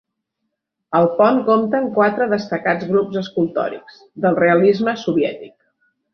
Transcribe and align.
El 0.99 1.09
pont 1.19 1.41
compta 1.49 1.77
amb 1.79 1.91
quatre 1.97 2.27
destacats 2.31 2.89
grups 2.93 3.21
escultòrics 3.23 4.01
del 4.27 4.41
realisme 4.43 4.97
soviètic. 5.05 5.55